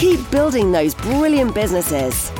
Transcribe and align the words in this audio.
Keep 0.00 0.30
building 0.30 0.72
those 0.72 0.94
brilliant 0.94 1.54
businesses. 1.54 2.32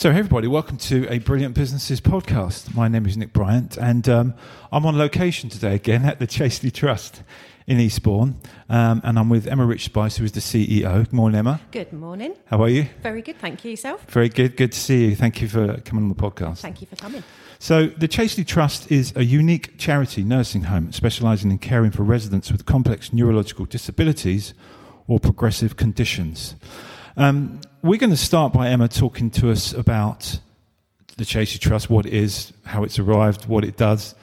So, 0.00 0.10
hey 0.10 0.20
everybody, 0.20 0.48
welcome 0.48 0.78
to 0.78 1.06
a 1.10 1.18
Brilliant 1.18 1.54
Businesses 1.54 2.00
podcast. 2.00 2.74
My 2.74 2.88
name 2.88 3.04
is 3.04 3.18
Nick 3.18 3.34
Bryant, 3.34 3.76
and 3.76 4.08
um, 4.08 4.34
I'm 4.72 4.86
on 4.86 4.96
location 4.96 5.50
today 5.50 5.74
again 5.74 6.06
at 6.06 6.18
the 6.18 6.26
Chaseley 6.26 6.72
Trust 6.72 7.22
in 7.66 7.78
Eastbourne, 7.78 8.40
um, 8.70 9.02
and 9.04 9.18
I'm 9.18 9.28
with 9.28 9.46
Emma 9.46 9.66
Rich 9.66 9.84
Spice, 9.84 10.16
who 10.16 10.24
is 10.24 10.32
the 10.32 10.40
CEO. 10.40 11.04
Good 11.04 11.12
morning, 11.12 11.40
Emma. 11.40 11.60
Good 11.70 11.92
morning. 11.92 12.34
How 12.46 12.62
are 12.62 12.70
you? 12.70 12.88
Very 13.02 13.20
good, 13.20 13.38
thank 13.40 13.62
you. 13.62 13.72
Yourself? 13.72 14.02
Very 14.08 14.30
good. 14.30 14.56
Good 14.56 14.72
to 14.72 14.80
see 14.80 15.08
you. 15.08 15.16
Thank 15.16 15.42
you 15.42 15.48
for 15.48 15.76
coming 15.82 16.04
on 16.04 16.08
the 16.08 16.14
podcast. 16.14 16.60
Thank 16.60 16.80
you 16.80 16.86
for 16.86 16.96
coming. 16.96 17.22
So, 17.58 17.88
the 17.88 18.08
Chaseley 18.08 18.46
Trust 18.46 18.90
is 18.90 19.12
a 19.16 19.24
unique 19.26 19.76
charity 19.76 20.22
nursing 20.22 20.62
home 20.62 20.92
specialising 20.92 21.50
in 21.50 21.58
caring 21.58 21.90
for 21.90 22.04
residents 22.04 22.50
with 22.50 22.64
complex 22.64 23.12
neurological 23.12 23.66
disabilities 23.66 24.54
or 25.08 25.20
progressive 25.20 25.76
conditions. 25.76 26.54
Um, 27.16 27.60
we're 27.82 27.98
going 27.98 28.10
to 28.10 28.16
start 28.16 28.52
by 28.52 28.68
Emma 28.68 28.88
talking 28.88 29.30
to 29.32 29.50
us 29.50 29.72
about 29.72 30.38
the 31.16 31.24
Chaseley 31.24 31.58
Trust, 31.58 31.90
what 31.90 32.06
it 32.06 32.14
is, 32.14 32.52
how 32.64 32.84
it's 32.84 32.98
arrived, 32.98 33.46
what 33.46 33.64
it 33.64 33.76
does, 33.76 34.14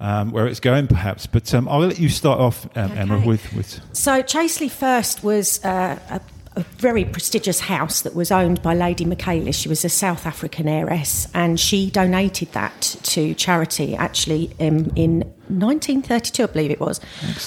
um, 0.00 0.30
where 0.30 0.46
it's 0.46 0.60
going, 0.60 0.86
perhaps. 0.86 1.26
But 1.26 1.52
um, 1.54 1.68
I'll 1.68 1.80
let 1.80 1.98
you 1.98 2.08
start 2.08 2.40
off, 2.40 2.66
um, 2.76 2.92
Emma, 2.92 3.18
with, 3.18 3.52
with 3.52 3.80
So, 3.92 4.22
Chaseley 4.22 4.70
First 4.70 5.24
was 5.24 5.62
uh, 5.64 5.98
a, 6.10 6.20
a 6.58 6.60
very 6.78 7.04
prestigious 7.04 7.60
house 7.60 8.02
that 8.02 8.14
was 8.14 8.30
owned 8.30 8.62
by 8.62 8.74
Lady 8.74 9.04
Michaelis. 9.04 9.56
She 9.56 9.68
was 9.68 9.84
a 9.84 9.88
South 9.88 10.26
African 10.26 10.68
heiress, 10.68 11.28
and 11.34 11.58
she 11.58 11.90
donated 11.90 12.52
that 12.52 12.96
to 13.02 13.34
charity 13.34 13.96
actually 13.96 14.50
um, 14.60 14.92
in 14.96 15.20
1932, 15.48 16.42
I 16.42 16.46
believe 16.46 16.70
it 16.70 16.80
was. 16.80 17.00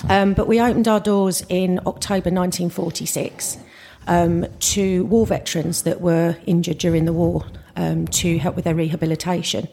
Um, 0.09 0.33
but 0.33 0.47
we 0.47 0.59
opened 0.59 0.87
our 0.87 0.99
doors 0.99 1.43
in 1.49 1.79
October 1.79 2.29
1946 2.31 3.57
um, 4.09 4.45
to 4.59 5.05
war 5.05 5.25
veterans 5.25 5.83
that 5.83 6.01
were 6.01 6.35
injured 6.45 6.79
during 6.79 7.05
the 7.05 7.13
war 7.13 7.45
um, 7.77 8.07
to 8.07 8.37
help 8.39 8.55
with 8.55 8.65
their 8.65 8.75
rehabilitation. 8.75 9.69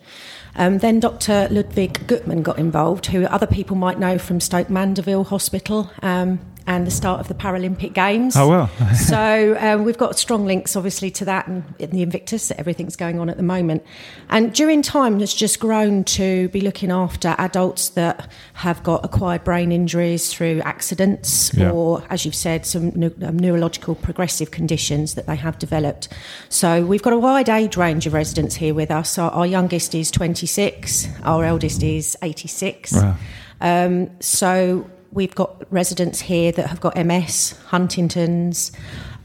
Um, 0.54 0.78
then 0.78 1.00
Dr. 1.00 1.48
Ludwig 1.50 2.06
Guttmann 2.06 2.42
got 2.42 2.58
involved, 2.58 3.06
who 3.06 3.24
other 3.24 3.46
people 3.46 3.76
might 3.76 3.98
know 3.98 4.18
from 4.18 4.40
Stoke 4.40 4.70
Mandeville 4.70 5.24
Hospital 5.24 5.90
um, 6.02 6.38
and 6.66 6.86
the 6.86 6.90
start 6.90 7.20
of 7.20 7.28
the 7.28 7.34
Paralympic 7.34 7.92
Games. 7.92 8.36
Oh, 8.36 8.48
well. 8.48 8.68
so 8.94 9.56
um, 9.60 9.84
we've 9.84 9.98
got 9.98 10.18
strong 10.18 10.46
links, 10.46 10.74
obviously, 10.76 11.10
to 11.12 11.24
that 11.26 11.46
and 11.46 11.62
in 11.78 11.90
the 11.90 12.02
Invictus, 12.02 12.50
everything's 12.52 12.96
going 12.96 13.18
on 13.20 13.28
at 13.30 13.36
the 13.36 13.42
moment. 13.42 13.84
And 14.28 14.52
during 14.52 14.82
time, 14.82 15.20
has 15.20 15.32
just 15.32 15.60
grown 15.60 16.04
to 16.04 16.48
be 16.48 16.60
looking 16.60 16.90
after 16.90 17.34
adults 17.38 17.90
that 17.90 18.30
have 18.54 18.82
got 18.82 19.04
acquired 19.04 19.44
brain 19.44 19.70
injuries 19.72 20.32
through 20.32 20.60
accidents 20.62 21.52
Yeah. 21.54 21.70
or, 21.70 22.02
as 22.10 22.24
you've 22.24 22.34
said, 22.34 22.66
some 22.66 22.90
neu- 22.96 23.14
um, 23.22 23.38
neurological 23.38 23.94
progressive 23.94 24.50
conditions 24.50 25.14
that 25.14 25.26
they 25.26 25.36
have 25.36 25.58
developed. 25.58 26.08
So 26.48 26.84
we've 26.84 27.02
got 27.02 27.12
a 27.12 27.18
wide 27.18 27.48
age 27.48 27.76
range 27.76 28.06
of 28.06 28.12
residents 28.12 28.54
here 28.56 28.74
with 28.74 28.90
us. 28.90 29.18
Our, 29.18 29.30
our 29.30 29.46
youngest 29.46 29.94
is 29.94 30.10
26, 30.10 31.08
our 31.22 31.44
eldest 31.44 31.82
is 31.82 32.16
86. 32.22 32.92
Wow. 32.92 33.16
Um, 33.60 34.10
so 34.20 34.88
we've 35.16 35.34
got 35.34 35.64
residents 35.72 36.20
here 36.20 36.52
that 36.52 36.66
have 36.68 36.80
got 36.80 36.94
MS, 36.96 37.58
Huntington's, 37.66 38.70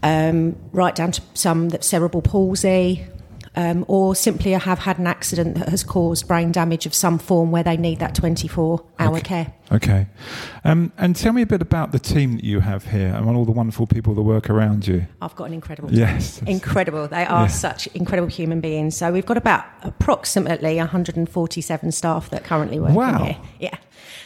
um, 0.02 0.56
right 0.72 0.94
down 0.94 1.12
to 1.12 1.22
some 1.34 1.68
that 1.68 1.84
cerebral 1.84 2.22
palsy, 2.22 3.06
um, 3.54 3.84
or 3.86 4.14
simply 4.14 4.52
have 4.52 4.78
had 4.78 4.98
an 4.98 5.06
accident 5.06 5.56
that 5.56 5.68
has 5.68 5.84
caused 5.84 6.26
brain 6.26 6.50
damage 6.52 6.86
of 6.86 6.94
some 6.94 7.18
form 7.18 7.50
where 7.50 7.62
they 7.62 7.76
need 7.76 7.98
that 7.98 8.14
24 8.14 8.82
hour 8.98 9.20
care. 9.20 9.52
Okay. 9.70 10.06
Um, 10.64 10.90
and 10.96 11.14
tell 11.14 11.34
me 11.34 11.42
a 11.42 11.46
bit 11.46 11.60
about 11.60 11.92
the 11.92 11.98
team 11.98 12.36
that 12.36 12.44
you 12.44 12.60
have 12.60 12.86
here 12.86 13.08
and 13.14 13.28
all 13.28 13.44
the 13.44 13.52
wonderful 13.52 13.86
people 13.86 14.14
that 14.14 14.22
work 14.22 14.48
around 14.48 14.86
you. 14.86 15.06
I've 15.20 15.36
got 15.36 15.44
an 15.44 15.52
incredible 15.52 15.90
team. 15.90 15.98
Yes. 15.98 16.40
Incredible. 16.46 17.06
They 17.08 17.26
are 17.26 17.42
Yeah. 17.42 17.46
such 17.48 17.86
incredible 17.88 18.28
human 18.30 18.60
beings. 18.62 18.96
So 18.96 19.12
we've 19.12 19.26
got 19.26 19.36
about 19.36 19.64
approximately 19.82 20.78
147 20.78 21.92
staff 21.92 22.30
that 22.30 22.44
currently 22.44 22.80
work 22.80 22.94
Wow. 22.94 23.24
here. 23.24 23.36
Yeah. 23.60 23.76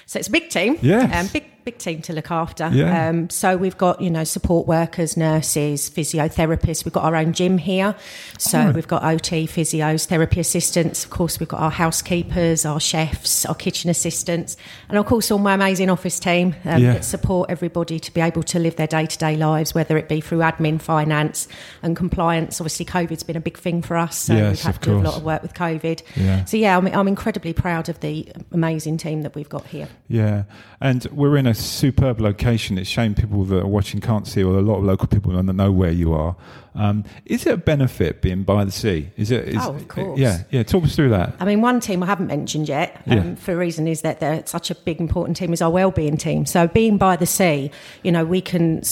So 0.07 0.21
it's 0.21 0.29
a 0.29 0.33
big 0.33 0.51
team. 0.51 0.79
Yes. 0.83 1.13
Um, 1.13 1.29
big 1.33 1.45
big 1.67 1.79
team 1.79 2.01
to 2.01 2.13
look 2.13 2.31
after. 2.31 2.71
Yeah. 2.73 3.09
Um, 3.09 3.29
so 3.29 3.57
we've 3.57 3.77
got 3.77 4.01
you 4.01 4.09
know 4.09 4.23
support 4.23 4.69
workers, 4.69 5.17
nurses, 5.17 5.91
physiotherapists. 5.91 6.85
We've 6.85 6.93
got 6.93 7.03
our 7.03 7.17
own 7.17 7.33
gym 7.33 7.59
here. 7.59 7.97
So 8.39 8.59
Alright. 8.61 8.75
we've 8.77 8.87
got 8.87 9.03
OT, 9.03 9.47
physios, 9.49 10.07
therapy 10.07 10.39
assistants. 10.39 11.05
Of 11.05 11.11
course, 11.11 11.41
we've 11.41 11.49
got 11.49 11.61
our 11.61 11.73
housekeepers, 11.73 12.65
our 12.65 12.79
chefs, 12.79 13.45
our 13.45 13.55
kitchen 13.57 13.91
assistants, 13.91 14.57
and 14.89 14.97
of 14.97 15.07
course 15.07 15.29
all 15.33 15.41
my 15.41 15.55
amazing 15.55 15.91
office 15.91 16.21
team 16.21 16.55
um, 16.65 16.81
Yeah. 16.81 16.93
that 16.95 17.05
support 17.05 17.51
everybody 17.51 17.99
to 17.99 18.15
be 18.15 18.21
able 18.21 18.45
to 18.45 18.61
live 18.61 18.77
their 18.77 18.87
day 18.87 19.07
to 19.07 19.19
day 19.19 19.37
lives, 19.37 19.75
whether 19.75 19.99
it 19.99 20.09
be 20.09 20.21
through 20.21 20.39
admin, 20.39 20.81
finance, 20.81 21.49
and 21.83 21.97
compliance. 21.97 22.61
Obviously, 22.61 22.87
COVID's 22.87 23.25
been 23.25 23.37
a 23.37 23.41
big 23.41 23.59
thing 23.59 23.83
for 23.83 23.97
us, 23.97 24.17
so 24.17 24.35
Yes, 24.35 24.65
we've 24.65 24.73
had 24.75 24.83
to 24.83 24.91
do 24.91 24.99
a 24.99 25.01
lot 25.01 25.17
of 25.17 25.25
work 25.25 25.43
with 25.43 25.55
COVID. 25.55 26.03
Yeah. 26.15 26.45
So 26.45 26.57
yeah, 26.57 26.79
I'm, 26.79 26.87
I'm 26.87 27.09
incredibly 27.09 27.53
proud 27.53 27.89
of 27.89 27.99
the 27.99 28.29
amazing 28.53 28.99
team 28.99 29.23
that 29.23 29.35
we've 29.35 29.49
got 29.49 29.67
here. 29.67 29.89
Yeah, 30.07 30.45
and 30.81 31.05
we're 31.11 31.37
in 31.37 31.49
a 31.49 31.56
superb 31.65 32.21
location. 32.21 32.79
It's 32.79 32.89
shame 32.89 33.15
people 33.15 33.45
that 33.45 33.61
are 33.63 33.67
watching 33.67 34.01
can't 34.01 34.27
see, 34.27 34.43
or 34.43 34.59
a 34.59 34.63
lot 34.63 34.79
of 34.79 34.85
local 34.85 35.07
people 35.09 35.33
don't 35.33 35.47
know 35.57 35.73
where 35.73 35.91
you 35.91 36.13
are. 36.15 36.37
Um, 36.75 37.05
is 37.25 37.47
it 37.47 37.55
a 37.55 37.57
benefit 37.57 38.21
being 38.21 38.43
by 38.43 38.65
the 38.65 38.71
sea? 38.71 39.09
Is 39.17 39.31
it? 39.31 39.49
Is, 39.49 39.57
Oh, 39.59 39.75
of 39.75 39.89
course. 39.89 40.19
Yeah, 40.21 40.43
yeah. 40.51 40.63
Talk 40.63 40.85
us 40.85 40.95
through 40.95 41.09
that. 41.11 41.35
I 41.41 41.45
mean, 41.47 41.63
one 41.63 41.81
team 41.81 42.03
I 42.03 42.07
haven't 42.07 42.27
mentioned 42.27 42.69
yet, 42.69 43.03
um, 43.07 43.17
Yeah. 43.17 43.35
for 43.37 43.53
a 43.53 43.57
reason, 43.57 43.89
is 43.89 44.03
that 44.03 44.21
they're 44.21 44.43
such 44.47 44.71
a 44.71 44.75
big, 44.75 45.01
important 45.01 45.37
team, 45.39 45.53
is 45.55 45.63
our 45.63 45.71
wellbeing 45.71 46.19
team. 46.19 46.45
So, 46.45 46.69
being 46.69 46.99
by 46.99 47.17
the 47.17 47.25
sea, 47.27 47.71
you 48.03 48.13
know, 48.13 48.25
we 48.27 48.41
can 48.43 48.83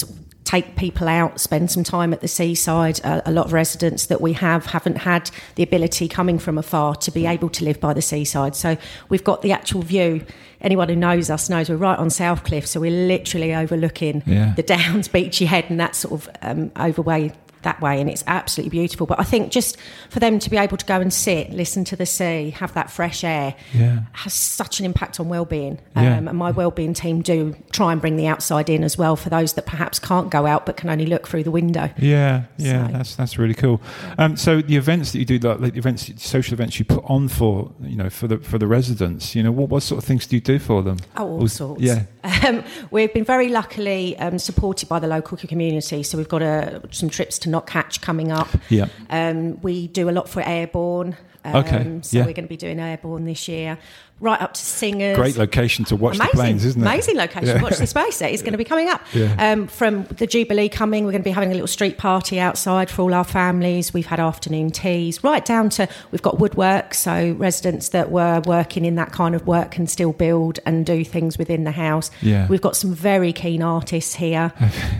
take 0.55 0.77
people 0.77 1.09
out, 1.09 1.41
spend 1.41 1.71
some 1.71 1.83
time 1.85 2.13
at 2.13 2.21
the 2.21 2.29
seaside. 2.29 3.01
Uh, 3.05 3.21
a 3.27 3.33
lot 3.33 3.47
of 3.47 3.53
residents 3.53 4.07
that 4.07 4.21
we 4.21 4.33
have 4.35 4.67
haven't 4.67 4.99
had 4.99 5.31
the 5.57 5.63
ability 5.63 6.09
coming 6.09 6.39
from 6.39 6.59
afar 6.59 6.95
to 6.97 7.11
be 7.11 7.27
able 7.27 7.49
to 7.51 7.65
live 7.65 7.81
by 7.81 7.93
the 7.93 8.03
seaside. 8.03 8.55
So, 8.55 8.77
we've 9.09 9.25
got 9.25 9.43
the 9.43 9.53
actual 9.53 9.83
view. 9.83 10.25
Anyone 10.61 10.89
who 10.89 10.97
knows 10.97 11.29
us 11.29 11.51
knows 11.51 11.69
we're 11.69 11.77
right 11.77 11.99
on 11.99 12.09
South 12.09 12.45
Cliff, 12.45 12.67
so 12.67 12.81
we're 12.81 13.07
literally 13.09 13.55
overlooking 13.55 14.23
Yeah. 14.27 14.55
the 14.57 14.63
Downs, 14.75 15.09
Beachy 15.09 15.45
Head, 15.47 15.67
and 15.69 15.79
that 15.81 15.95
sort 15.95 16.15
of 16.27 16.31
um, 16.43 16.71
overway 16.79 17.33
that 17.65 17.81
way, 17.81 18.01
and 18.01 18.09
it's 18.09 18.25
absolutely 18.27 18.71
beautiful. 18.71 19.07
But 19.07 19.21
I 19.21 19.25
think 19.25 19.51
just 19.53 19.77
for 20.11 20.21
them 20.21 20.39
to 20.39 20.49
be 20.49 20.57
able 20.57 20.77
to 20.77 20.87
go 20.87 21.01
and 21.01 21.13
sit, 21.13 21.51
listen 21.51 21.85
to 21.87 21.97
the 21.97 22.07
sea, 22.07 22.51
have 22.51 22.73
that 22.75 22.91
fresh 22.91 23.25
air, 23.25 23.55
Yeah. 23.75 24.01
has 24.13 24.33
such 24.33 24.79
an 24.81 24.87
impact 24.87 25.19
on 25.21 25.29
well-being. 25.29 25.79
Yeah. 25.97 26.17
Um, 26.19 26.29
and 26.29 26.39
my 26.39 26.51
well-being 26.53 26.95
team 26.95 27.21
do 27.23 27.57
try 27.73 27.93
and 27.93 28.01
bring 28.01 28.17
the 28.17 28.27
outside 28.27 28.71
in 28.71 28.85
as 28.85 28.97
well 28.97 29.17
for 29.17 29.29
those 29.31 29.55
that 29.55 29.67
perhaps 29.67 29.99
can't 29.99 30.31
go 30.31 30.47
out 30.47 30.65
but 30.67 30.77
can 30.77 30.89
only 30.91 31.07
look 31.07 31.27
through 31.27 31.43
the 31.45 31.51
window. 31.51 31.91
Yeah, 31.99 32.45
yeah, 32.57 32.87
So- 32.87 32.93
that's 32.93 33.17
that's 33.17 33.39
really 33.39 33.55
cool. 33.55 33.81
Um, 34.19 34.37
so 34.37 34.61
the 34.63 34.77
events 34.77 35.12
that 35.12 35.19
you 35.19 35.25
do, 35.25 35.38
like, 35.38 35.61
like 35.61 35.73
the 35.73 35.79
events, 35.79 36.11
social 36.23 36.55
events 36.55 36.79
you 36.79 36.85
put 36.85 37.03
on 37.06 37.29
for 37.29 37.73
you 37.83 37.97
know 37.97 38.11
for 38.11 38.29
the 38.29 38.38
for 38.38 38.59
the 38.59 38.67
residents, 38.67 39.35
you 39.35 39.43
know, 39.43 39.53
what 39.53 39.69
what 39.69 39.83
sort 39.83 39.99
of 40.03 40.05
things 40.06 40.27
do 40.27 40.37
you 40.37 40.41
do 40.41 40.59
for 40.59 40.83
them? 40.83 40.99
Oh, 41.17 41.25
all 41.29 41.43
Or- 41.43 41.49
sorts. 41.49 41.83
Yeah, 41.83 42.03
Um, 42.25 42.65
we've 42.91 43.12
been 43.12 43.25
very 43.25 43.49
luckily 43.49 44.19
um, 44.19 44.38
supported 44.38 44.88
by 44.88 44.99
the 44.99 45.06
local 45.06 45.37
community. 45.37 46.03
So 46.03 46.17
we've 46.19 46.29
got 46.29 46.43
uh 46.43 46.81
some 46.91 47.11
trips 47.11 47.38
to 47.41 47.49
Knockhatch 47.50 48.00
coming 48.00 48.32
up. 48.32 48.49
yeah, 48.71 48.87
Um, 49.11 49.61
we 49.61 49.88
do 49.88 50.09
a 50.09 50.12
lot 50.12 50.29
for 50.29 50.41
Airbourne. 50.43 51.17
Um, 51.44 51.56
Okay, 51.56 51.99
So 52.03 52.17
yeah. 52.19 52.25
we're 52.25 52.32
going 52.32 52.47
to 52.47 52.49
be 52.49 52.56
doing 52.56 52.81
Airbourne 52.81 53.26
this 53.26 53.47
year. 53.49 53.76
Right 54.25 54.41
up 54.41 54.55
to 54.55 54.61
singers. 54.61 55.17
Great 55.17 55.37
location 55.37 55.85
to 55.87 55.97
watch 55.97 56.17
Amazing, 56.17 56.31
the 56.32 56.37
planes, 56.37 56.65
isn't 56.65 56.82
it? 56.82 56.85
Amazing 56.87 57.17
location. 57.17 57.56
Yeah. 57.56 57.62
Watch 57.62 57.76
this 57.79 57.91
space. 57.91 58.21
It's 58.23 58.43
going 58.43 58.53
to 58.53 58.59
be 58.59 58.65
coming 58.65 58.88
up. 58.88 59.03
Yeah. 59.12 59.35
Um, 59.38 59.67
from 59.69 60.05
the 60.05 60.26
Jubilee 60.26 60.69
coming, 60.69 61.05
we're 61.05 61.12
going 61.12 61.23
to 61.23 61.29
be 61.29 61.31
having 61.31 61.50
a 61.50 61.55
little 61.55 61.69
street 61.69 61.99
party 61.99 62.41
outside 62.41 62.91
for 62.91 63.03
all 63.03 63.15
our 63.15 63.25
families. 63.25 63.93
We've 63.94 64.06
had 64.06 64.19
afternoon 64.21 64.71
teas, 64.71 65.23
right 65.23 65.44
down 65.44 65.69
to 65.71 65.88
we've 66.11 66.23
got 66.23 66.38
woodwork, 66.38 66.94
so 66.94 67.32
residents 67.38 67.91
that 67.91 68.11
were 68.11 68.41
working 68.47 68.85
in 68.85 68.94
that 68.97 69.12
kind 69.12 69.35
of 69.35 69.47
work 69.47 69.71
can 69.73 69.87
still 69.87 70.12
build 70.12 70.59
and 70.67 70.87
do 70.87 71.05
things 71.05 71.38
within 71.38 71.65
the 71.65 71.71
house. 71.71 72.11
Yeah. 72.23 72.49
We've 72.49 72.61
got 72.62 72.76
some 72.76 72.94
very 72.94 73.32
keen 73.32 73.62
artists 73.62 74.15
here. 74.15 74.53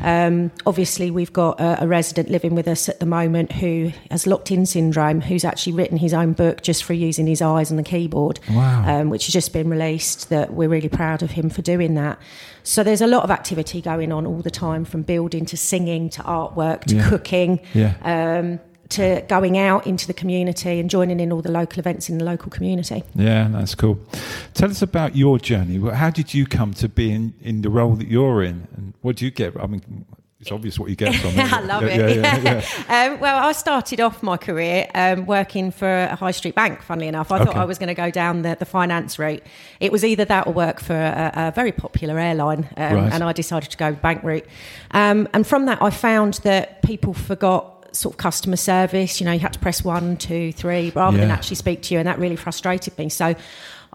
um, 0.03 0.51
obviously, 0.67 1.11
we've 1.11 1.33
got 1.33 1.61
a, 1.61 1.85
a 1.85 1.87
resident 1.87 2.29
living 2.31 2.55
with 2.55 2.69
us 2.69 2.89
at 2.89 3.01
the 3.01 3.07
moment 3.07 3.53
who 3.53 3.93
has 4.11 4.27
locked 4.27 4.51
in 4.51 4.67
syndrome, 4.67 5.21
who's 5.23 5.45
actually 5.45 5.73
written 5.73 5.97
his 5.97 6.13
own 6.13 6.33
book 6.35 6.63
just 6.63 6.85
for 6.85 6.93
using 6.93 7.27
his 7.27 7.41
eyes 7.41 7.71
on 7.71 7.77
the 7.77 7.83
keyboard 7.83 8.39
Wow. 8.51 9.01
um, 9.01 9.11
which 9.15 9.27
has 9.27 9.33
just 9.33 9.53
been 9.53 9.69
released. 9.71 10.29
That 10.29 10.53
we're 10.53 10.69
really 10.69 10.89
proud 10.89 11.23
of 11.23 11.31
him 11.31 11.49
for 11.51 11.63
doing 11.63 11.95
that. 11.95 12.19
So 12.65 12.83
there's 12.83 13.01
a 13.01 13.07
lot 13.07 13.23
of 13.23 13.31
activity 13.31 13.81
going 13.81 14.11
on 14.13 14.27
all 14.27 14.43
the 14.43 14.51
time, 14.51 14.85
from 14.85 15.03
building 15.03 15.47
to 15.47 15.57
singing 15.57 16.11
to 16.11 16.23
artwork 16.23 16.81
to 16.91 16.97
Yeah. 16.97 17.09
cooking. 17.09 17.61
Yeah. 17.73 17.95
Um, 18.03 18.61
to 18.91 19.25
going 19.29 19.57
out 19.57 19.87
into 19.87 20.07
the 20.07 20.13
community 20.13 20.79
and 20.81 20.91
joining 20.91 21.19
in 21.19 21.33
all 21.33 21.41
the 21.43 21.51
local 21.51 21.79
events 21.79 22.11
in 22.11 22.19
the 22.19 22.25
local 22.25 22.51
community. 22.51 23.03
Yeah, 23.15 23.49
that's 23.51 23.75
cool. 23.75 23.99
Tell 24.53 24.71
us 24.71 24.83
about 24.83 25.17
your 25.17 25.39
journey. 25.39 25.79
How 25.91 26.11
did 26.11 26.35
you 26.35 26.45
come 26.47 26.75
to 26.75 26.89
be 26.89 27.11
in, 27.11 27.33
in 27.41 27.63
the 27.63 27.71
role 27.71 27.95
that 27.97 28.09
you're 28.09 28.43
in? 28.43 28.69
And 28.77 28.93
what 29.01 29.17
do 29.17 29.25
you 29.25 29.31
get? 29.31 29.55
I 29.59 29.67
mean, 29.67 30.05
it's 30.45 30.53
obvious 30.53 30.79
what 30.79 30.91
you 30.91 30.97
get 30.97 31.15
from 31.15 31.31
it. 31.39 31.51
I 31.51 31.61
love 31.61 31.85
yeah, 31.85 31.89
it. 31.89 32.17
Yeah, 32.19 32.63
yeah, 32.89 33.09
um, 33.15 33.19
well, 33.19 33.43
I 33.43 33.53
started 33.53 33.99
off 33.99 34.23
my 34.23 34.37
career 34.37 34.87
um, 34.95 35.25
working 35.25 35.71
for 35.71 35.89
a 35.89 36.15
high 36.15 36.33
street 36.33 36.55
bank. 36.55 36.83
Funnily 36.83 37.09
enough, 37.09 37.33
I 37.33 37.43
thought 37.43 37.57
I 37.57 37.65
was 37.65 37.79
going 37.79 37.89
to 37.89 37.95
go 37.95 38.11
down 38.11 38.43
the, 38.43 38.55
the 38.59 38.67
finance 38.67 39.19
route. 39.19 39.43
It 39.81 39.91
was 39.91 40.05
either 40.05 40.27
that 40.27 40.47
or 40.47 40.53
work 40.53 40.81
for 40.81 40.95
a, 40.95 41.33
a 41.35 41.53
very 41.53 41.73
popular 41.73 42.19
airline, 42.19 42.69
um, 42.77 42.95
Right. 42.95 43.13
and 43.13 43.25
I 43.25 43.33
decided 43.33 43.71
to 43.71 43.79
go 43.79 43.93
bank 43.93 44.23
route. 44.23 44.45
Um, 44.91 45.29
and 45.33 45.47
from 45.47 45.65
that, 45.65 45.81
I 45.81 45.89
found 45.89 46.35
that 46.43 46.83
people 46.83 47.15
forgot 47.15 47.97
sort 47.97 48.13
of 48.13 48.19
customer 48.19 48.57
service. 48.57 49.21
You 49.21 49.25
know, 49.25 49.33
you 49.33 49.41
had 49.41 49.55
to 49.55 49.59
press 49.61 49.83
one, 49.83 50.19
two, 50.19 50.53
three, 50.53 50.93
rather 50.95 51.17
than 51.17 51.31
actually 51.31 51.57
speak 51.57 51.81
to 51.85 51.95
you, 51.95 52.01
and 52.01 52.07
that 52.07 52.19
really 52.19 52.37
frustrated 52.37 52.99
me. 52.99 53.09
So. 53.09 53.35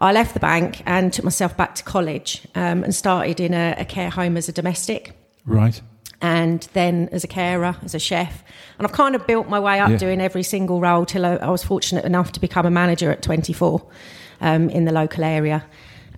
I 0.02 0.12
left 0.12 0.32
the 0.32 0.40
bank 0.40 0.82
and 0.86 1.12
took 1.12 1.26
myself 1.26 1.58
back 1.58 1.74
to 1.74 1.82
college 1.84 2.48
um, 2.54 2.84
and 2.84 2.94
started 2.94 3.38
in 3.38 3.52
a, 3.52 3.74
a 3.76 3.84
care 3.84 4.08
home 4.08 4.38
as 4.38 4.48
a 4.48 4.52
domestic 4.52 5.12
Right. 5.44 5.80
And 6.22 6.68
then 6.72 7.08
as 7.12 7.24
a 7.24 7.28
carer, 7.28 7.76
as 7.82 7.94
a 7.94 7.98
chef. 7.98 8.42
And 8.78 8.86
I've 8.86 8.92
kind 8.92 9.14
of 9.14 9.26
built 9.26 9.48
my 9.48 9.58
way 9.60 9.80
up 9.80 9.90
Yeah. 9.90 9.96
doing 9.96 10.20
every 10.20 10.42
single 10.42 10.80
role 10.80 11.04
till 11.06 11.24
I, 11.24 11.36
I 11.36 11.48
was 11.50 11.62
fortunate 11.64 12.04
enough 12.04 12.32
to 12.32 12.40
become 12.40 12.66
a 12.66 12.70
manager 12.70 13.10
at 13.10 13.22
24 13.22 13.82
um, 14.40 14.68
in 14.70 14.84
the 14.84 14.92
local 14.92 15.24
area. 15.24 15.64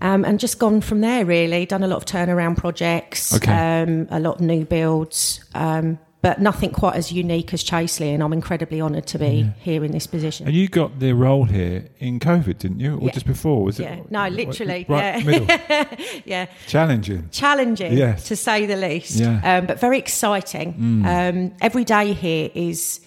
Um, 0.00 0.25
and 0.25 0.40
just 0.40 0.58
gone 0.58 0.81
from 0.81 1.00
there, 1.00 1.25
really. 1.25 1.64
Done 1.66 1.84
a 1.84 1.87
lot 1.87 1.96
of 1.99 2.04
turnaround 2.06 2.56
projects, 2.56 3.34
Okay. 3.37 3.52
um, 3.82 4.08
a 4.10 4.19
lot 4.19 4.37
of 4.37 4.40
new 4.40 4.64
builds, 4.64 5.44
um, 5.54 5.99
but 6.23 6.41
nothing 6.41 6.71
quite 6.71 6.95
as 6.95 7.11
unique 7.13 7.53
as 7.53 7.63
Chaseley. 7.65 8.15
And 8.15 8.23
I'm 8.23 8.33
incredibly 8.33 8.81
honoured 8.81 9.07
to 9.09 9.19
be 9.19 9.51
here 9.59 9.85
in 9.85 9.91
this 9.91 10.07
position. 10.07 10.47
And 10.47 10.55
you 10.55 10.69
got 10.69 11.01
the 11.01 11.13
role 11.15 11.45
here 11.45 11.89
in 11.99 12.21
COVID, 12.21 12.59
didn't 12.59 12.79
you? 12.81 12.97
Or 12.97 13.07
Yeah. 13.07 13.13
just 13.13 13.27
before? 13.27 13.65
Was 13.65 13.79
Yeah. 13.81 13.95
it? 13.95 14.11
No, 14.11 14.29
literally, 14.29 14.87
Right, 14.89 15.25
yeah. 15.25 15.85
yeah. 16.25 16.47
Challenging. 16.69 17.29
challenging 17.33 17.93
Yes. 17.99 18.25
to 18.29 18.37
say 18.37 18.67
the 18.67 18.77
least 18.77 19.19
Yeah. 19.19 19.41
Mm. 19.43 19.59
um, 19.59 19.67
but 19.67 19.81
very 19.81 19.99
exciting 19.99 21.03
um, 21.07 21.53
every 21.61 21.85
day 21.85 22.13
here 22.13 22.51
is 22.55 23.01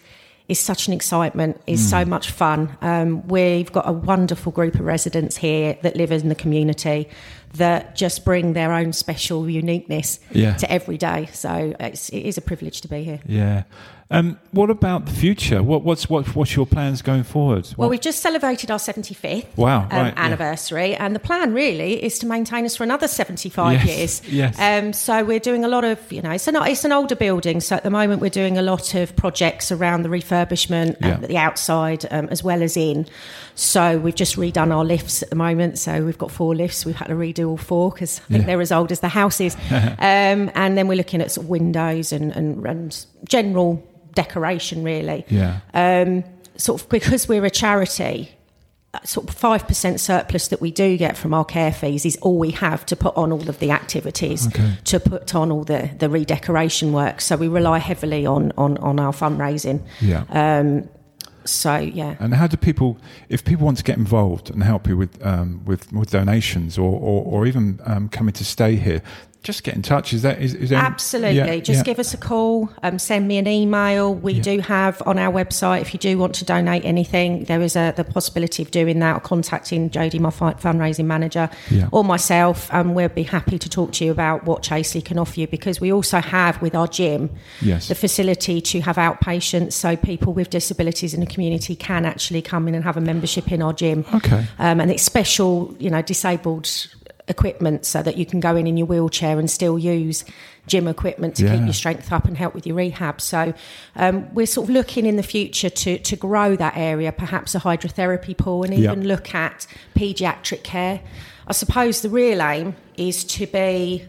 is 0.48 0.60
such 0.60 0.88
an 0.88 0.94
excitement 0.94 1.60
is 1.66 1.82
Mm. 1.82 1.90
so 1.90 2.06
much 2.06 2.30
fun 2.30 2.70
um, 2.82 3.26
we've 3.28 3.72
got 3.72 3.88
a 3.88 3.92
wonderful 3.92 4.52
group 4.52 4.76
of 4.76 4.82
residents 4.82 5.38
here 5.38 5.76
that 5.82 5.96
live 5.96 6.12
in 6.12 6.30
the 6.30 6.36
community 6.36 7.08
that 7.58 7.96
just 7.96 8.26
bring 8.26 8.54
their 8.54 8.72
own 8.74 8.94
special 8.94 9.50
uniqueness 9.50 10.20
Yeah. 10.32 10.56
to 10.58 10.72
every 10.72 10.98
day 10.98 11.30
so 11.34 11.76
it's, 11.80 12.10
it 12.10 12.20
is 12.22 12.38
a 12.38 12.42
privilege 12.42 12.82
to 12.82 12.88
be 12.88 13.04
here 13.04 13.20
Yeah. 13.26 13.64
Um, 14.12 14.38
what 14.52 14.70
about 14.70 15.08
the 15.08 15.12
future? 15.12 15.64
What, 15.64 15.82
what's 15.84 16.08
what, 16.08 16.36
what's 16.36 16.56
your 16.56 16.68
plans 16.68 17.02
going 17.02 17.24
forward? 17.24 17.66
Well, 17.76 17.88
What- 17.88 17.90
we've 17.90 18.00
just 18.00 18.20
celebrated 18.22 18.70
our 18.70 18.78
75th 18.78 19.48
Wow, 19.58 19.80
um, 19.80 19.90
right, 19.90 20.14
yeah. 20.16 20.24
anniversary, 20.24 20.94
and 20.96 21.16
the 21.16 21.20
plan 21.20 21.56
really 21.56 22.04
is 22.04 22.20
to 22.20 22.28
maintain 22.28 22.66
us 22.66 22.76
for 22.76 22.84
another 22.84 23.08
75 23.08 23.74
Yes, 23.84 23.88
years. 23.88 24.22
yes. 24.32 24.60
Um, 24.60 24.94
so 24.94 25.24
we're 25.24 25.40
doing 25.40 25.66
a 25.66 25.68
lot 25.68 25.84
of, 25.86 25.98
you 26.12 26.22
know, 26.22 26.30
it's 26.30 26.48
an, 26.48 26.56
it's 26.56 26.86
an 26.86 26.92
older 26.92 27.16
building. 27.16 27.60
So 27.62 27.76
at 27.78 27.84
the 27.84 27.90
moment, 27.90 28.22
we're 28.22 28.30
doing 28.30 28.60
a 28.60 28.62
lot 28.62 28.94
of 28.94 29.16
projects 29.16 29.72
around 29.72 30.04
the 30.04 30.10
refurbishment 30.10 30.98
Yeah. 31.02 31.08
and 31.16 31.24
the 31.24 31.38
outside 31.38 32.06
um, 32.12 32.28
as 32.30 32.44
well 32.44 32.62
as 32.62 32.78
in. 32.78 33.08
So 33.56 33.98
we've 33.98 34.14
just 34.14 34.36
redone 34.36 34.72
our 34.72 34.86
lifts 34.86 35.24
at 35.24 35.32
the 35.32 35.36
moment. 35.36 35.80
So 35.80 36.06
we've 36.06 36.18
got 36.18 36.30
four 36.30 36.54
lifts. 36.56 36.86
We've 36.86 36.96
had 36.96 37.08
to 37.08 37.16
redo 37.16 37.45
all 37.46 37.58
four 37.58 37.92
because 37.92 38.20
I 38.20 38.34
think 38.34 38.42
Yeah. 38.42 38.48
they're 38.48 38.62
as 38.62 38.72
old 38.72 38.92
as 38.92 39.00
the 39.00 39.08
house 39.10 39.40
is. 39.40 39.56
um, 39.72 40.52
and 40.56 40.78
then 40.78 40.88
we're 40.88 40.98
looking 40.98 41.22
at 41.22 41.32
sort 41.32 41.46
of 41.46 41.50
windows 41.50 42.12
and, 42.12 42.32
and, 42.34 42.66
and 42.66 43.06
general 43.30 43.82
decoration, 44.14 44.84
really 44.84 45.26
yeah. 45.30 45.60
um, 45.74 46.24
sort 46.58 46.82
of 46.82 46.90
because 46.90 47.28
we're 47.28 47.44
a 47.46 47.50
charity, 47.50 48.32
uh, 48.94 49.00
sort 49.04 49.28
of 49.30 49.36
five 49.36 49.68
percent 49.68 50.00
surplus 50.00 50.48
that 50.48 50.62
we 50.62 50.72
do 50.72 50.96
get 50.98 51.18
from 51.18 51.34
our 51.34 51.44
care 51.44 51.74
fees 51.74 52.06
is 52.06 52.16
all 52.22 52.40
we 52.40 52.52
have 52.52 52.86
to 52.86 52.96
put 52.96 53.16
on 53.18 53.32
all 53.34 53.50
of 53.50 53.60
the 53.60 53.72
activities, 53.72 54.48
Okay. 54.48 54.78
to 54.86 55.00
put 55.02 55.36
on 55.36 55.52
all 55.52 55.66
the 55.66 55.90
the 56.00 56.10
redecoration 56.10 56.94
work. 56.94 57.20
So 57.20 57.36
we 57.36 57.50
rely 57.50 57.80
heavily 57.80 58.26
on 58.26 58.54
on 58.58 58.78
on 58.78 59.00
our 59.00 59.12
fundraising. 59.12 59.82
yeah. 60.00 60.24
Um, 60.30 60.88
so 61.46 61.78
yeah. 61.78 62.16
And 62.20 62.34
how 62.34 62.48
do 62.48 62.58
people, 62.58 62.98
if 63.30 63.44
people 63.44 63.66
want 63.66 63.78
to 63.78 63.84
get 63.84 63.98
involved 63.98 64.50
and 64.50 64.64
help 64.64 64.88
you 64.88 64.98
with 64.98 65.24
um, 65.26 65.64
with, 65.66 65.92
with 65.94 66.12
donations 66.12 66.78
or, 66.78 66.92
or, 67.00 67.24
or 67.24 67.46
even 67.46 67.80
um, 67.86 68.10
coming 68.10 68.34
to 68.34 68.46
stay 68.46 68.76
here, 68.76 69.02
just 69.46 69.64
get 69.64 69.76
in 69.76 69.82
touch. 69.82 70.12
Is 70.12 70.24
that 70.24 70.42
is, 70.42 70.54
is 70.56 70.72
there 70.72 70.80
Absolutely. 70.80 71.38
Yeah, 71.38 71.56
Just 71.58 71.78
yeah. 71.80 71.84
give 71.84 72.00
us 72.00 72.14
a 72.14 72.18
call, 72.18 72.70
um, 72.84 73.00
send 73.00 73.28
me 73.28 73.38
an 73.38 73.48
email. 73.48 74.14
We 74.14 74.34
Yeah. 74.34 74.42
do 74.42 74.60
have 74.60 75.02
on 75.06 75.18
our 75.20 75.32
website, 75.32 75.82
if 75.82 75.94
you 75.94 76.00
do 76.00 76.18
want 76.18 76.34
to 76.36 76.46
donate 76.46 76.84
anything, 76.84 77.46
there 77.46 77.62
is 77.62 77.76
a, 77.76 77.94
the 77.96 78.04
possibility 78.04 78.64
of 78.64 78.72
doing 78.72 79.00
that 79.00 79.16
or 79.16 79.20
contacting 79.20 79.90
Jodie, 79.90 80.20
my 80.20 80.32
fundraising 80.32 81.06
manager, 81.06 81.50
or 81.92 82.04
myself, 82.04 82.70
and 82.74 82.96
we'll 82.96 83.08
be 83.10 83.24
happy 83.24 83.58
to 83.60 83.70
talk 83.70 83.92
to 83.94 84.06
you 84.06 84.12
about 84.12 84.46
what 84.46 84.64
Chaseley 84.64 85.04
can 85.06 85.18
offer 85.20 85.40
you 85.40 85.48
because 85.48 85.80
we 85.80 85.94
also 85.94 86.20
have 86.20 86.62
with 86.62 86.76
our 86.76 86.88
gym 86.88 87.30
Yes. 87.62 87.88
the 87.88 87.96
facility 87.96 88.60
to 88.62 88.82
have 88.82 88.96
outpatients 88.98 89.74
so 89.74 89.96
people 89.96 90.34
with 90.34 90.50
disabilities 90.50 91.14
in 91.14 91.20
the 91.20 91.26
community 91.28 91.76
can 91.76 92.06
actually 92.06 92.42
come 92.42 92.68
in 92.68 92.74
and 92.76 92.84
have 92.84 92.98
a 92.98 93.02
membership 93.02 93.52
in 93.52 93.62
our 93.62 93.74
gym. 93.74 94.04
Okay. 94.14 94.46
Um, 94.60 94.80
and 94.82 94.90
it's 94.92 95.04
special, 95.04 95.76
you 95.80 95.90
know, 95.92 96.02
disabled 96.02 96.68
equipment 97.28 97.86
so 97.86 98.04
that 98.04 98.18
you 98.18 98.26
can 98.26 98.40
go 98.40 98.56
in 98.56 98.68
in 98.68 98.78
your 98.78 98.88
wheelchair 98.88 99.40
and 99.40 99.50
still 99.50 99.80
use 99.80 100.24
gym 100.68 100.88
equipment 100.88 101.36
to 101.36 101.44
Yeah. 101.46 101.56
keep 101.56 101.66
your 101.66 101.74
strength 101.74 102.12
up 102.12 102.26
and 102.26 102.38
help 102.38 102.54
with 102.54 102.66
your 102.68 102.76
rehab. 102.76 103.22
So 103.22 103.54
um, 103.96 104.34
we're 104.34 104.46
sort 104.46 104.70
of 104.70 104.74
looking 104.74 105.06
in 105.06 105.16
the 105.16 105.24
future 105.24 105.70
to, 105.70 105.98
to 106.00 106.16
grow 106.16 106.56
that 106.56 106.76
area, 106.78 107.12
perhaps 107.12 107.56
a 107.56 107.60
hydrotherapy 107.60 108.38
pool, 108.38 108.64
and 108.64 108.74
Yeah. 108.74 108.92
even 108.92 109.08
look 109.08 109.34
at 109.36 109.68
paediatric 109.96 110.64
care. 110.64 111.02
I 111.48 111.54
suppose 111.54 112.02
the 112.02 112.10
real 112.10 112.42
aim 112.42 112.76
is 112.98 113.24
to 113.26 113.46
be 113.48 114.06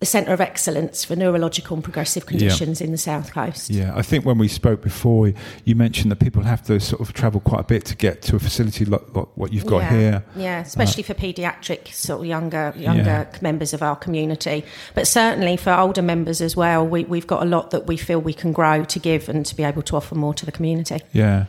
the 0.00 0.06
centre 0.06 0.32
of 0.32 0.40
excellence 0.40 1.04
for 1.04 1.14
neurological 1.14 1.74
and 1.74 1.84
progressive 1.84 2.24
conditions 2.24 2.80
in 2.80 2.90
the 2.90 2.96
South 2.98 3.32
Coast. 3.34 3.68
Yeah, 3.68 3.92
I 3.94 4.00
think 4.00 4.24
when 4.24 4.38
we 4.38 4.48
spoke 4.48 4.80
before, 4.80 5.30
you 5.64 5.74
mentioned 5.74 6.10
that 6.10 6.16
people 6.16 6.42
have 6.42 6.62
to 6.64 6.80
sort 6.80 7.02
of 7.02 7.12
travel 7.12 7.40
quite 7.40 7.60
a 7.60 7.64
bit 7.64 7.84
to 7.84 7.96
get 7.96 8.22
to 8.22 8.36
a 8.36 8.38
facility 8.38 8.86
like, 8.86 9.14
like 9.14 9.26
what 9.34 9.52
you've 9.52 9.66
got 9.66 9.82
yeah. 9.82 9.90
here. 9.90 10.24
Yeah, 10.36 10.58
uh, 10.58 10.62
especially 10.62 11.02
for 11.02 11.12
paediatric 11.12 11.92
sort 11.92 12.20
of 12.20 12.26
younger 12.26 12.72
younger 12.76 13.28
Yeah. 13.30 13.38
members 13.42 13.74
of 13.74 13.82
our 13.82 13.94
community, 13.94 14.64
but 14.94 15.06
certainly 15.06 15.58
for 15.58 15.72
older 15.72 16.02
members 16.02 16.40
as 16.40 16.56
well. 16.56 16.86
We, 16.86 17.04
we've 17.04 17.26
got 17.26 17.42
a 17.42 17.46
lot 17.46 17.70
that 17.70 17.86
we 17.86 17.98
feel 17.98 18.20
we 18.20 18.32
can 18.32 18.52
grow 18.52 18.84
to 18.84 18.98
give 18.98 19.28
and 19.28 19.44
to 19.44 19.54
be 19.54 19.64
able 19.64 19.82
to 19.82 19.96
offer 19.96 20.14
more 20.14 20.32
to 20.32 20.46
the 20.46 20.52
community. 20.52 21.00
Yeah. 21.12 21.44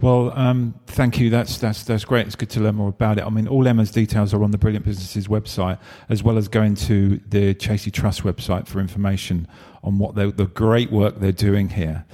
Well, 0.00 0.32
um, 0.34 0.74
thank 0.86 1.20
you. 1.20 1.28
That's 1.28 1.58
that's 1.58 1.84
that's 1.84 2.06
great. 2.06 2.26
It's 2.26 2.34
good 2.34 2.48
to 2.50 2.60
learn 2.60 2.76
more 2.76 2.88
about 2.88 3.18
it. 3.18 3.24
I 3.24 3.28
mean, 3.28 3.46
all 3.46 3.68
Emma's 3.68 3.90
details 3.90 4.32
are 4.32 4.42
on 4.42 4.50
the 4.50 4.56
Brilliant 4.56 4.86
Businesses 4.86 5.28
website, 5.28 5.78
as 6.08 6.22
well 6.22 6.38
as 6.38 6.48
going 6.48 6.74
to 6.76 7.20
the 7.28 7.54
Chaseley 7.54 7.92
Trust 7.92 8.22
website 8.22 8.66
for 8.66 8.80
information 8.80 9.46
on 9.84 9.98
what 9.98 10.14
the 10.14 10.30
great 10.54 10.90
work 10.90 11.20
they're 11.20 11.32
doing 11.32 11.68
here. 11.68 12.06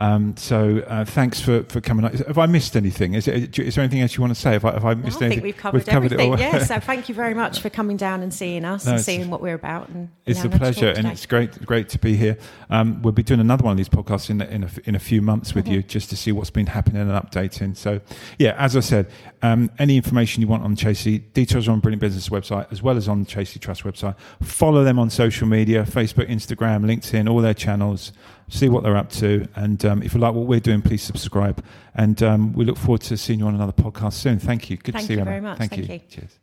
Um, 0.00 0.34
so, 0.36 0.78
uh, 0.86 1.04
thanks 1.04 1.40
for, 1.42 1.62
for 1.64 1.80
coming. 1.82 2.06
on. 2.06 2.12
Have 2.14 2.38
I 2.38 2.46
missed 2.46 2.74
anything? 2.74 3.12
Is, 3.14 3.28
it, 3.28 3.58
is 3.58 3.74
there 3.74 3.84
anything 3.84 4.00
else 4.00 4.16
you 4.16 4.22
want 4.22 4.34
to 4.34 4.40
say? 4.40 4.52
Have 4.52 4.64
I, 4.64 4.72
have 4.72 4.84
I 4.86 4.90
I 4.92 4.94
missed 4.94 5.18
think 5.18 5.32
anything? 5.32 5.42
we've 5.44 5.56
covered, 5.56 5.82
it 5.82 5.88
everything. 5.90 6.32
all. 6.32 6.40
yeah, 6.40 6.64
so 6.64 6.80
thank 6.80 7.08
you 7.10 7.14
very 7.14 7.34
much 7.34 7.60
for 7.60 7.68
coming 7.68 7.98
down 7.98 8.22
and 8.22 8.32
seeing 8.32 8.64
us 8.64 8.86
No, 8.86 8.92
and 8.92 9.00
seeing 9.00 9.28
what 9.28 9.42
we're 9.42 9.54
about. 9.54 9.88
And 9.90 10.08
It's 10.24 10.42
a 10.42 10.48
pleasure, 10.48 10.88
and 10.88 11.06
it's 11.06 11.26
great, 11.26 11.64
great 11.66 11.90
to 11.90 11.98
be 11.98 12.16
here. 12.16 12.38
Um, 12.70 13.02
we'll 13.02 13.12
be 13.12 13.22
doing 13.22 13.40
another 13.40 13.62
one 13.64 13.72
of 13.72 13.76
these 13.76 13.90
podcasts 13.90 14.30
in 14.30 14.40
a, 14.40 14.46
in 14.46 14.64
a, 14.64 14.70
in 14.86 14.94
a 14.94 14.98
few 14.98 15.20
months 15.20 15.54
with 15.54 15.66
Mm-hmm. 15.66 15.74
you, 15.74 15.82
just 15.82 16.08
to 16.08 16.16
see 16.16 16.32
what's 16.32 16.48
been 16.50 16.66
happening 16.66 17.02
and 17.02 17.10
updating. 17.10 17.76
So, 17.76 18.00
yeah, 18.38 18.54
as 18.56 18.76
I 18.78 18.80
said, 18.80 19.10
um, 19.42 19.70
any 19.78 19.96
information 19.98 20.40
you 20.40 20.48
want 20.48 20.62
on 20.62 20.74
Chaseley, 20.76 21.22
details 21.34 21.68
are 21.68 21.72
on 21.72 21.80
Brilliant 21.80 22.00
Business 22.00 22.30
website 22.30 22.72
as 22.72 22.82
well 22.82 22.96
as 22.96 23.06
on 23.06 23.24
the 23.24 23.26
Chaseley 23.30 23.60
Trust 23.60 23.82
website. 23.84 24.16
Follow 24.40 24.82
them 24.82 24.98
on 24.98 25.10
social 25.10 25.46
media: 25.46 25.82
Facebook, 25.82 26.30
Instagram, 26.30 26.86
LinkedIn, 26.86 27.28
all 27.30 27.42
their 27.42 27.52
channels. 27.52 28.12
See 28.50 28.68
what 28.68 28.82
they're 28.82 28.96
up 28.96 29.10
to. 29.12 29.48
And 29.54 29.84
um, 29.84 30.02
if 30.02 30.14
you 30.14 30.20
like 30.20 30.34
what 30.34 30.46
we're 30.46 30.60
doing, 30.60 30.82
please 30.82 31.02
subscribe. 31.02 31.64
And 31.94 32.22
um, 32.22 32.52
we 32.52 32.64
look 32.64 32.76
forward 32.76 33.00
to 33.02 33.16
seeing 33.16 33.40
you 33.40 33.46
on 33.46 33.54
another 33.54 33.72
podcast 33.72 34.14
soon. 34.14 34.38
Thank 34.38 34.70
you. 34.70 34.76
Good 34.76 34.92
Thank 34.92 35.06
to 35.06 35.06
see 35.06 35.12
you 35.14 35.24
Thank 35.24 35.26
you, 35.26 35.30
very 35.30 35.40
much. 35.40 35.58
Thank, 35.58 35.70
Thank 35.70 35.88
you. 35.88 35.94
you. 35.94 36.00
Cheers. 36.08 36.38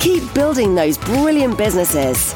Keep 0.00 0.34
building 0.34 0.74
those 0.74 0.98
brilliant 0.98 1.56
businesses. 1.56 2.34